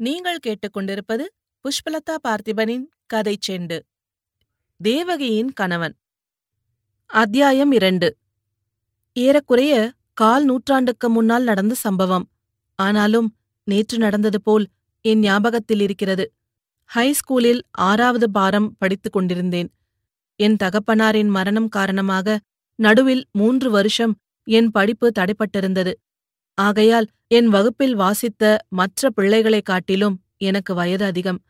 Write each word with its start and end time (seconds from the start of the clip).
நீங்கள் 0.00 0.38
கேட்டுக்கொண்டிருப்பது 0.46 1.24
புஷ்பலதா 1.64 2.16
பார்த்திபனின் 2.28 2.84
கதை 3.06 3.38
செண்டு. 3.48 3.78
தேவகியின் 4.80 5.52
கணவன். 5.52 5.96
அத்தியாயம் 7.06 7.72
இரண்டு. 7.72 8.16
ஏறக்குறைய 9.12 9.92
கால் 10.14 10.44
நூற்றாண்டுக்கு 10.44 11.08
முன்னால் 11.08 11.42
நடந்த 11.42 11.74
சம்பவம். 11.74 12.28
ஆனாலும் 12.74 13.36
நேற்று 13.64 13.98
நடந்தது 13.98 14.42
போல் 14.42 14.68
என் 15.00 15.18
ஞாபகத்தில் 15.18 15.80
இருக்கிறது. 15.80 16.32
ஹைஸ்கூலில் 16.94 17.60
ஆறாவது 17.70 18.30
பாரம் 18.30 18.76
படித்துக் 18.78 19.12
கொண்டிருந்தேன். 19.12 19.72
என் 20.36 20.56
தகப்பனாரின் 20.62 21.28
மரணம் 21.28 21.68
காரணமாக 21.68 22.40
நடுவில் 22.74 23.26
மூன்று 23.32 23.70
வருஷம் 23.70 24.16
என் 24.44 24.70
படிப்பு 24.70 25.12
தடைப்பட்டிருந்தது. 25.18 25.92
ஆகையால் 26.58 27.06
என் 27.26 27.48
வகுப்பில் 27.48 27.94
வாசித்த 27.94 28.58
மற்ற 28.68 29.10
பிள்ளைகளைக் 29.10 29.64
காட்டிலும் 29.64 30.22
எனக்கு 30.36 30.74
வயது 30.74 31.04
அதிகம். 31.04 31.42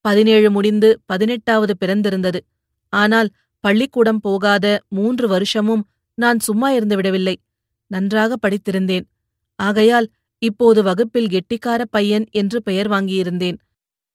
பதினேழு 0.00 0.50
முடிந்து 0.50 1.00
பதினெட்டாவது 1.06 1.76
பிறந்திருந்தது. 1.76 2.44
ஆனால் 2.88 3.30
பள்ளிக்கூடம் 3.60 4.20
போகாத 4.20 4.82
மூன்று 4.88 5.28
வருஷமும் 5.28 5.88
நான் 6.14 6.40
சும்மா 6.40 6.70
இருந்து 6.70 6.96
விடவில்லை. 6.96 7.40
நன்றாக 7.86 8.36
படித்திருந்தேன். 8.36 9.04
ஆகையால் 9.56 10.10
இப்போது 10.38 10.82
வகுப்பில் 10.82 11.28
கெட்டிக்கார 11.28 11.84
பையன் 11.90 12.26
என்று 12.30 12.62
பெயர் 12.62 12.90
வாங்கியிருந்தேன். 12.90 13.58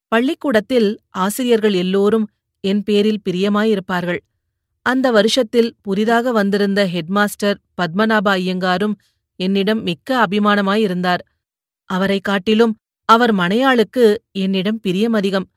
பள்ளிக்கூடத்தில் 0.08 1.00
ஆசிரியர்கள் 1.10 1.74
எல்லோரும் 1.74 2.30
என் 2.60 2.84
பேரில் 2.84 3.22
பிரியமாயிருப்பார்கள். 3.30 4.20
அந்த 4.82 5.12
வருஷத்தில் 5.12 5.76
புதிதாக 5.82 6.32
வந்திருந்த 6.32 6.90
ஹெட்மாஸ்டர் 6.94 7.56
பத்மநாப 7.82 8.30
ஐயங்காரும் 8.30 8.94
என்னிடம் 9.36 9.84
மிக்க 9.84 10.26
அபிமானமாயிருந்தார். 10.28 11.18
அவரைக் 11.86 12.24
காட்டிலும் 12.24 12.78
அவர் 13.06 13.36
மனையாளுக்கு 13.36 14.16
என்னிடம் 14.32 14.80
பிரியம் 14.80 15.14
அதிகம் 15.14 15.50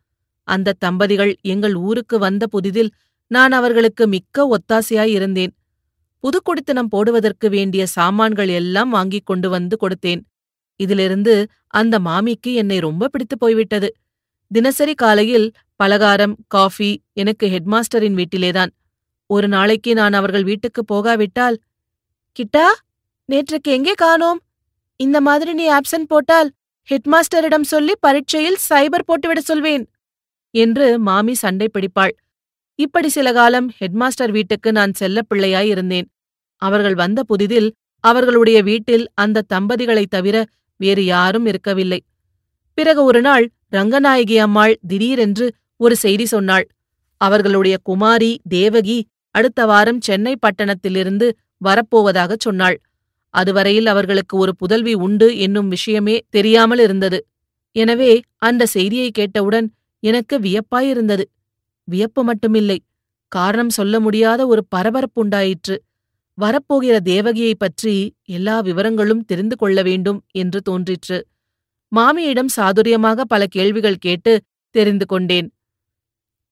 அந்த 0.45 0.73
தம்பதிகள் 0.73 1.37
எங்கள் 1.41 1.74
ஊருக்கு 1.74 2.18
வந்த 2.18 2.46
புதிதில் 2.52 2.91
நான் 3.27 3.52
அவர்களுக்கு 3.52 4.07
மிக்க 4.07 4.57
ஒத்தாசையாயிருந்தேன். 4.59 5.51
புதுக்குடித்தனம் 6.23 6.88
போடுவதற்கு 6.88 7.51
வேண்டிய 7.51 7.87
சாமான்கள் 7.87 8.49
எல்லாம் 8.49 8.91
வாங்கிக் 8.91 9.27
கொண்டு 9.27 9.51
வந்து 9.51 9.77
கொடுத்தேன். 9.80 10.21
இதிலிருந்து 10.77 11.49
அந்த 11.66 12.01
மாமிக்கு 12.01 12.55
என்னை 12.55 12.79
ரொம்ப 12.79 13.09
பிடித்துப் 13.09 13.40
போய்விட்டது. 13.40 13.95
தினசரி 14.49 14.95
காலையில் 14.95 15.52
பலகாரம் 15.77 16.37
காஃபி 16.49 17.02
எனக்கு 17.13 17.49
ஹெட்மாஸ்டரின் 17.49 18.24
வீட்டிலேதான். 18.24 18.71
ஒரு 19.27 19.49
நாளைக்கு 19.49 19.95
நான் 19.95 20.13
அவர்கள் 20.13 20.45
வீட்டுக்கு 20.45 20.85
போகாவிட்டால் 20.85 21.61
கிட்டா 22.33 22.66
நேற்றுக்கு 23.32 23.69
எங்கே 23.69 23.93
காணோம்? 23.93 24.41
இந்த 24.96 25.21
மாதிரி 25.21 25.52
நீ 25.52 25.71
ஆப்சென்ட் 25.71 26.05
போட்டால் 26.07 26.52
ஹெட்மாஸ்டரிடம் 26.88 27.60
சொல்லி 27.60 27.93
பரீட்சையில் 28.01 28.57
சைபர் 28.68 29.07
போட்டுவிட 29.07 29.38
சொல்வேன் 29.38 29.88
என்று 30.51 30.99
மாமி 30.99 31.35
சண்டை 31.35 31.71
பிடிப்பாள். 31.73 32.10
இப்படி 32.74 33.09
சில 33.09 33.33
காலம் 33.33 33.73
ஹெட்மாஸ்டர் 33.80 34.30
வீட்டுக்கு 34.30 34.73
நான் 34.73 34.93
செல்லப் 34.93 35.27
பிள்ளையாயிருந்தேன் 35.35 36.05
அவர்கள் 36.57 36.95
வந்த 36.95 37.23
புதிதில் 37.29 37.71
அவர்களுடைய 38.01 38.63
வீட்டில் 38.63 39.10
அந்த 39.15 39.43
தம்பதிகளைத் 39.55 40.11
தவிர 40.11 40.45
வேறு 40.77 41.05
யாரும் 41.05 41.46
இருக்கவில்லை. 41.46 42.05
பிறகு 42.74 43.05
ஒரு 43.05 43.21
நாள் 43.21 43.51
ரங்கநாயகி 43.73 44.37
அம்மாள் 44.37 44.79
திடீரென்று 44.87 45.55
ஒரு 45.77 45.96
செய்தி 45.96 46.27
சொன்னாள். 46.27 46.68
அவர்களுடைய 47.16 47.77
குமாரி 47.83 48.40
தேவகி 48.49 49.07
அடுத்த 49.30 49.66
வாரம் 49.66 50.01
சென்னை 50.01 50.37
பட்டணத்திலிருந்து 50.38 51.37
வரப்போவதாகச் 51.65 52.40
சொன்னாள். 52.40 52.80
அதுவரையில் 53.37 53.87
அவர்களுக்கு 53.87 54.38
ஒரு 54.38 54.56
புதல்வி 54.56 54.95
உண்டு 54.95 55.38
என்னும் 55.38 55.68
விஷயமே 55.68 56.24
தெரியாமல் 56.30 56.79
இருந்தது. 56.79 57.26
எனவே 57.73 58.20
அந்த 58.37 58.66
செய்தியை 58.66 59.10
கேட்டவுடன் 59.10 59.73
எனக்கு 60.02 60.38
வியப்பாயிருந்தது. 60.38 61.24
வியப்பு 61.84 62.20
மட்டுமில்லை 62.24 62.78
காரணம் 63.28 63.70
சொல்ல 63.70 64.00
முடியாத 64.00 64.47
ஒரு 64.47 64.65
பரபரப்பு 64.69 65.22
உண்டாயிற்று. 65.22 65.83
வரப்போகிற 66.41 66.97
தேவகியைப் 67.05 67.59
பற்றி 67.59 68.15
எல்லா 68.25 68.62
விவரங்களும் 68.62 69.25
தெரிந்து 69.27 69.56
கொள்ள 69.56 69.82
வேண்டும் 69.82 70.25
என்று 70.31 70.61
தோன்றிற்று. 70.61 71.27
மாமியிடம் 71.88 72.53
சாதுரியமாக 72.56 73.21
பல 73.21 73.47
கேள்விகள் 73.47 73.97
கேட்டு 73.97 74.43
தெரிந்து 74.71 75.06
கொண்டேன். 75.06 75.49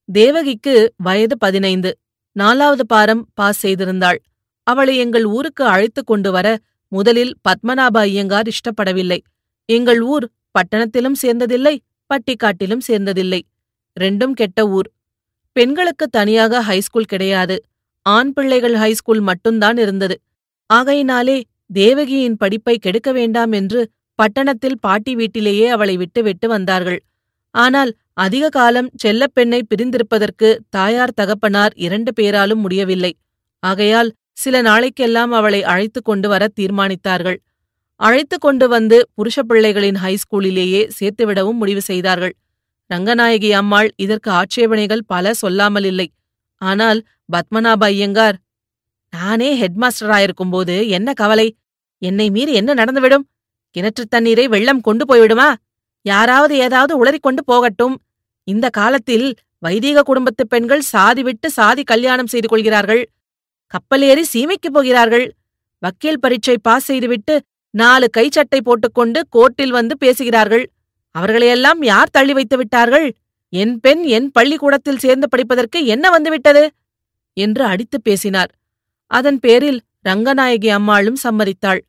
தேவகிக்கு 0.05 0.93
வயது 0.97 1.37
பதினைந்து 1.37 1.97
நாலாவது 2.31 2.85
பாரம் 2.85 3.27
பாஸ் 3.33 3.67
செய்திருந்தாள். 3.67 4.17
அவளை 4.63 4.97
எங்கள் 4.97 5.25
ஊருக்கு 5.25 5.65
அழைத்துக் 5.65 6.07
கொண்டு 6.07 6.31
வர 6.31 6.59
முதலில் 6.87 7.33
பத்மநாப 7.49 7.97
ஐயங்கார் 7.99 8.47
இஷ்டப்படவில்லை. 8.47 9.19
எங்கள் 9.65 10.01
ஊர் 10.01 10.25
பட்டணத்திலும் 10.55 11.17
சேர்ந்ததில்லை 11.21 11.75
பட்டிக்காட்டிலும் 12.09 12.83
சேர்ந்ததில்லை. 12.87 13.41
ரெண்டும் 13.99 14.31
கெட்ட 14.31 14.67
ஊர். 14.67 14.87
பெண்களுக்கு 15.51 16.07
தனியாக 16.07 16.61
ஹைஸ்கூல் 16.61 17.11
கிடையாது. 17.13 17.55
ஆண் 18.01 18.33
பிள்ளைகள் 18.33 18.75
ஹைஸ்கூல் 18.75 19.21
மட்டும்தான் 19.21 19.77
இருந்தது. 19.77 20.15
ஆகையினாலே 20.69 21.37
தேவகியின் 21.73 22.37
படிப்பை 22.37 22.77
கெடுக்க 22.77 23.11
வேண்டாம் 23.11 23.51
என்று 23.51 23.81
பட்டணத்தில் 24.15 24.79
பாட்டி 24.79 25.15
வீட்டிலேயே 25.15 25.67
அவளை 25.67 25.97
விட்டுவிட்டு 25.97 26.47
வந்தார்கள். 26.47 26.99
ஆனால் 27.55 27.91
அதிக 28.13 28.49
காலம் 28.49 28.89
செல்லப்பெண்ணை 29.03 29.59
பிரிந்திருப்பதற்கு 29.69 30.49
தாயார் 30.69 31.15
தகப்பனார் 31.15 31.73
இரண்டு 31.75 32.13
பேராலும் 32.13 32.59
முடியவில்லை. 32.59 33.11
ஆகையால் 33.59 34.11
சில 34.37 34.61
நாளைக்கெல்லாம் 34.61 35.31
அவளை 35.31 35.63
அழைத்து 35.63 36.01
கொண்டு 36.01 36.29
வர 36.29 36.47
தீர்மானித்தார்கள். 36.59 37.37
அழைத்து 37.95 38.37
கொண்டு 38.37 38.67
வந்து 38.67 39.09
புருஷ 39.17 39.39
பிள்ளைகளின் 39.49 39.99
ஹைஸ்கூலிலேயே 40.03 40.89
சேர்த்துவிடவும் 40.99 41.59
முடிவு 41.61 41.81
செய்தார்கள். 41.81 42.35
ரங்கநாயகி 42.93 43.49
அம்மாள் 43.51 43.93
இதற்கு 43.95 44.31
ஆட்சேபனைகள் 44.31 45.03
பல 45.07 45.33
சொல்லாமல் 45.33 45.83
இல்லை. 45.83 46.11
ஆனால் 46.57 47.03
பத்மநாப 47.33 47.83
ஐயங்கார் 47.83 48.35
நானே 49.09 49.61
ஹெட்மாஸ்டராயிருக்கும்போது 49.61 50.87
என்ன 50.87 51.13
கவலை? 51.13 51.57
என்னை 51.97 52.29
மீறி 52.29 52.53
என்ன 52.53 52.73
நடந்துவிடும்? 52.73 53.25
கிணற்றுத் 53.75 54.09
தண்ணீரை 54.09 54.47
வெள்ளம் 54.47 54.81
கொண்டு 54.81 55.03
போய்விடுமா? 55.05 55.53
யாராவது 56.01 56.57
ஏதாவது 56.57 57.05
உளறிக்கொண்டு 57.05 57.41
போகட்டும். 57.45 58.01
இந்த 58.43 58.69
காலத்தில் 58.69 59.35
வைதீக 59.59 60.01
குடும்பத்து 60.01 60.47
பெண்கள் 60.47 60.81
சாதி 60.81 61.23
விட்டு 61.23 61.49
சாதி 61.49 61.83
கல்யாணம் 61.83 62.27
செய்து 62.27 62.47
கொள்கிறார்கள். 62.47 63.09
கப்பலேறி 63.75 64.21
சீமைக்குப் 64.33 64.73
போகிறார்கள். 64.73 65.35
வக்கீல் 65.79 66.19
பரீட்சை 66.19 66.57
பாஸ் 66.61 66.83
செய்துவிட்டு 66.83 67.41
நாலு 67.69 68.09
கைச்சட்டை 68.17 68.61
போட்டுக்கொண்டு 68.63 69.27
கோர்ட்டில் 69.31 69.67
வந்து 69.67 69.97
பேசுகிறார்கள். 69.97 70.69
அவர்களையெல்லாம் 71.11 71.83
யார் 71.83 72.09
தள்ளி 72.09 72.33
வைத்து 72.33 72.57
விட்டார்கள்? 72.57 73.15
என் 73.49 73.79
பெண் 73.79 74.03
என் 74.03 74.31
பள்ளிக்கூடத்தில் 74.31 74.97
சேர்ந்து 74.97 75.29
படிப்பதற்கு 75.29 75.85
என்ன 75.85 76.09
வந்துவிட்டது? 76.09 76.71
என்று 77.33 77.63
அடித்துப் 77.63 78.03
பேசினார். 78.03 78.51
அதன் 79.07 79.39
பேரில் 79.39 79.81
ரங்கநாயகி 80.09 80.67
அம்மாளும் 80.67 81.17
சம்மதித்தாள். 81.23 81.79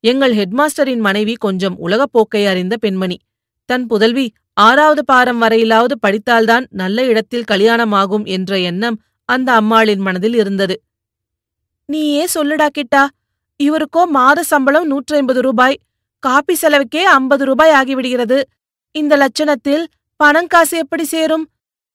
எங்கள் 0.00 0.34
ஹெட்மாஸ்டரின் 0.34 0.98
மனைவி 0.98 1.34
கொஞ்சம் 1.34 1.78
உலகப்போக்கை 1.86 2.46
அறிந்த 2.46 2.76
பெண்மணி. 2.76 3.18
தன் 3.64 3.86
புதல்வி 3.86 4.32
ஆறாவது 4.52 5.04
பாரம் 5.04 5.42
வரையிலாவது 5.42 5.94
படித்தால்தான் 6.06 6.66
நல்ல 6.70 7.04
இடத்தில் 7.04 7.44
கல்யாணமாகும் 7.50 8.24
என்ற 8.24 8.58
எண்ணம் 8.58 9.02
அந்த 9.24 9.52
அம்மாளின் 9.52 9.98
மனதில் 9.98 10.34
இருந்தது. 10.34 10.82
நீயே 11.92 12.24
சொல்லுடா 12.34 12.66
கிட்டா. 12.78 13.02
இவருக்கோ 13.60 14.02
மாத 14.16 14.42
சம்பளம் 14.50 14.86
நூற்றி 14.90 15.14
ஐம்பது 15.20 15.40
ரூபாய். 15.46 15.76
காப்பி 16.22 16.54
செலவுக்கே 16.62 17.02
ஐம்பது 17.18 17.44
ரூபாய் 17.50 17.72
ஆகிவிடுகிறது. 17.78 18.38
இந்த 18.94 19.14
லட்சணத்தில் 19.22 19.84
பணம் 20.20 20.50
காசு 20.52 20.74
எப்படி 20.82 21.04
சேரும்? 21.14 21.44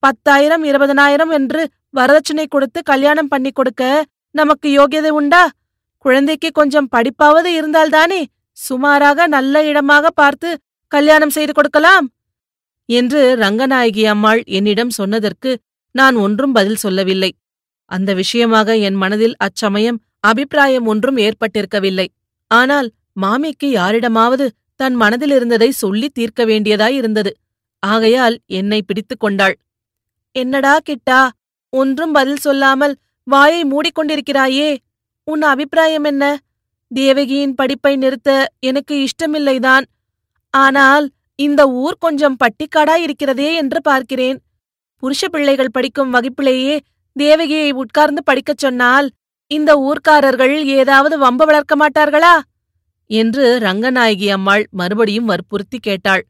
பத்தாயிரம் 0.04 0.64
இருபதனாயிரம் 0.70 1.32
என்று 1.38 1.62
வரதட்சணை 1.98 2.46
கொடுத்து 2.48 2.80
கல்யாணம் 2.92 3.30
பண்ணி 3.34 3.52
கொடுக்க 3.52 3.84
நமக்கு 4.36 4.68
யோகியதை 4.80 5.12
உண்டா? 5.20 5.44
குழந்தைக்கு 6.06 6.50
கொஞ்சம் 6.60 6.90
படிப்பாவது 6.96 7.50
இருந்தால்தானே 7.60 8.22
சுமாராக 8.58 9.28
நல்ல 9.28 9.64
இடமாக 9.70 10.12
பார்த்து 10.22 10.50
கல்யாணம் 10.92 11.34
செய்து 11.38 11.54
கொடுக்கலாம்? 11.54 12.06
என்று 12.90 13.22
ரங்கநாயகி 13.44 14.04
அம்மாள் 14.14 14.42
என்னிடம் 14.58 14.94
சொன்னதற்கு 15.00 15.52
நான் 15.96 16.16
ஒன்றும் 16.26 16.56
பதில் 16.58 16.84
சொல்லவில்லை. 16.84 17.32
அந்த 17.92 18.14
விஷயமாக 18.14 18.76
என் 18.88 19.00
மனதில் 19.04 19.36
அச்சமயம் 19.38 20.00
அபிப்பிராயம் 20.20 20.86
ஒன்றும் 20.86 21.18
ஏற்பட்டிருக்கவில்லை. 21.18 22.08
ஆனால் 22.52 22.88
மாமிக்கு 23.22 23.68
யாரிடமாவது 23.70 24.46
தன் 24.76 24.96
மனதில் 24.96 25.32
இருந்ததை 25.32 25.70
சொல்லி 25.72 26.08
தீர்க்க 26.10 26.42
வேண்டியதாயிருந்தது 26.46 27.32
ஆகையால் 27.84 28.36
என்னை 28.60 28.80
பிடித்துக் 28.82 29.20
கொண்டாள். 29.20 29.56
என்னடா 30.36 30.76
கிட்டா 30.90 31.20
ஒன்றும் 31.74 32.12
பதில் 32.12 32.44
சொல்லாமல் 32.46 32.96
வாயை 33.28 33.62
மூடிக்கொண்டிருக்கிறாயே 33.64 34.70
உன் 35.28 35.42
அபிப்பிராயம் 35.42 36.04
என்ன? 36.04 36.24
தேவகியின் 36.92 37.56
படிப்பை 37.56 37.94
நிறுத்த 37.96 38.30
எனக்கு 38.60 38.96
இஷ்டமில்லைதான். 39.06 39.86
ஆனால் 40.54 41.06
இந்த 41.40 41.62
ஊர் 41.84 41.96
கொஞ்சம் 42.00 42.38
பட்டிக்காடா 42.42 42.96
இருக்கிறதே 42.96 43.50
என்று 43.56 43.80
பார்க்கிறேன். 43.82 44.38
புருஷ 45.04 45.22
பிள்ளைகள் 45.32 45.74
படிக்கும் 45.74 46.14
வகுப்பிலேயே 46.14 46.76
தேவகியை 47.20 47.72
உட்கார்ந்து 47.72 48.24
படிக்கச் 48.24 48.58
சொன்னால் 48.58 49.10
இந்த 49.48 49.72
ஊர்க்காரர்கள் 49.80 50.64
ஏதாவது 50.64 51.18
வம்பு 51.18 51.46
வளர்க்க 51.46 51.76
மாட்டார்களா? 51.76 52.40
என்று 53.10 53.60
ரங்கநாயகி 53.62 54.28
அம்மாள் 54.30 54.68
மறுபடியும் 54.72 55.26
வற்புறுத்தி 55.26 55.78
கேட்டாள். 55.78 56.24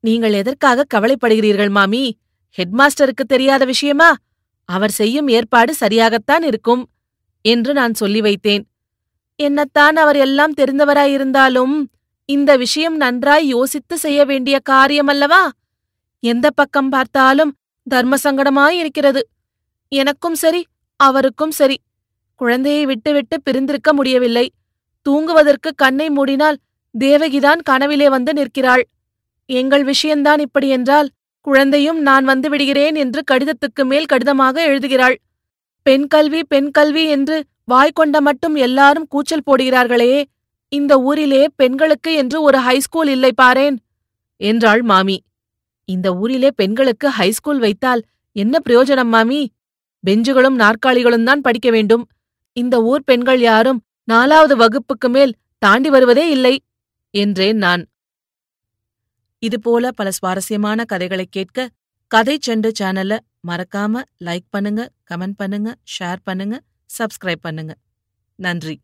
நீங்கள் 0.00 0.32
எதற்காக 0.32 0.86
கவலைப்படுகிறீர்கள் 0.94 1.70
மாமி? 1.70 2.18
ஹெட்மாஸ்டருக்கு 2.58 3.24
தெரியாத 3.26 3.64
விஷயமா? 3.64 4.16
அவர் 4.64 4.90
செய்யும் 4.90 5.28
ஏற்பாடு 5.28 5.74
சரியாகத்தான் 5.80 6.42
இருக்கும் 6.42 6.82
என்று 7.44 7.72
நான் 7.72 7.94
சொல்லி 7.94 8.20
வைத்தேன். 8.20 8.64
என்னத்தான் 9.42 9.96
அவர் 9.96 10.16
எல்லாம் 10.16 10.54
தெரிந்தவராயிருந்தாலும் 10.54 11.84
இந்த 12.24 12.56
விஷயம் 12.56 12.96
நன்றாய் 12.96 13.46
யோசித்து 13.46 13.98
செய்ய 13.98 14.24
வேண்டிய 14.24 14.58
காரியமல்லவா? 14.70 15.42
எந்த 16.20 16.50
பக்கம் 16.50 16.88
பார்த்தாலும் 16.88 17.52
தர்ம 17.88 18.16
சங்கடமாயிருக்கிறது. 18.24 19.20
எனக்கும் 19.92 20.34
சரி 20.34 20.60
அவருக்கும் 20.96 21.50
சரி. 21.50 21.76
குழந்தையை 22.40 22.84
விட்டுவிட்டு 22.86 23.36
பிரிந்திருக்க 23.42 23.92
முடியவில்லை. 23.92 24.46
தூங்குவதற்கு 25.06 25.70
கண்ணை 25.74 26.06
மூடினால் 26.08 26.58
தேவகிதான் 26.94 27.60
கனவிலே 27.70 28.08
வந்து 28.10 28.32
நிற்கிறாள். 28.32 28.84
எங்கள் 29.50 29.84
விஷயந்தான் 29.84 30.38
இப்படி 30.38 30.68
என்றால் 30.68 31.08
குழந்தையும் 31.40 32.00
நான் 32.00 32.24
வந்து 32.24 32.48
விடுகிறேன் 32.48 32.94
என்று 32.94 33.20
கடிதத்துக்கு 33.30 33.84
மேல் 33.84 34.04
கடிதமாக 34.04 34.56
எழுதுகிறாள். 34.64 35.16
பெண் 35.82 36.06
கல்வி 36.06 36.40
பெண் 36.44 36.70
கல்வி 36.70 37.04
என்று 37.06 37.36
வாய்க்கொண்ட 37.64 38.20
மட்டும் 38.20 38.54
எல்லாரும் 38.54 39.08
கூச்சல் 39.08 39.46
போடுகிறார்களே. 39.46 40.12
இந்த 40.68 40.92
ஊரிலே 41.00 41.46
பெண்களுக்கு 41.56 42.14
என்று 42.14 42.42
ஒரு 42.42 42.58
ஹைஸ்கூல் 42.58 43.08
இல்லை 43.08 43.32
பாரேன் 43.42 43.76
என்றாள் 44.40 44.82
மாமி. 44.82 45.16
இந்த 45.84 46.08
ஊரிலே 46.14 46.50
பெண்களுக்கு 46.56 47.08
ஹைஸ்கூல் 47.18 47.58
வைத்தால் 47.58 48.02
என்ன 48.36 48.60
பிரயோஜனம் 48.68 49.12
மாமி? 49.16 49.42
பெஞ்சுகளும் 50.04 50.56
நாற்காலிகளும் 50.62 51.26
தான் 51.28 51.44
படிக்க 51.46 51.70
வேண்டும். 51.70 52.04
இந்த 52.56 52.74
ஊர் 52.82 53.04
பெண்கள் 53.04 53.40
யாரும் 53.40 53.80
நாலாவது 54.04 54.54
வகுப்புக்கு 54.56 55.08
மேல் 55.08 55.32
தாண்டி 55.58 55.90
வருவதே 55.90 56.24
இல்லை 56.30 56.54
என்றேன் 57.14 57.56
நான். 57.56 57.82
இதுபோல 59.42 59.84
பல 59.98 60.08
சுவாரஸ்யமான 60.18 60.84
கதைகளை 60.84 61.26
கேட்க 61.36 61.68
கதை 62.14 62.36
செண்டு 62.46 62.70
சேனலை 62.80 63.18
மறக்காம 63.48 64.02
லைக் 64.26 64.48
பண்ணுங்க 64.50 64.82
கமெண்ட் 65.10 65.38
பண்ணுங்க 65.40 65.70
ஷேர் 65.94 66.20
பண்ணுங்க 66.24 66.56
சப்ஸ்கிரைப் 66.98 67.44
பண்ணுங்க. 67.46 67.72
நன்றி. 68.38 68.76